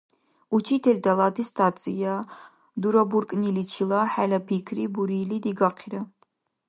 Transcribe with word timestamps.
Учителтала 0.57 1.23
аттестация 1.29 2.15
дурабуркӀниличила 2.81 4.01
хӀела 4.11 4.39
пикри 4.47 4.85
бурили 4.93 5.37
дигахъира. 5.43 6.01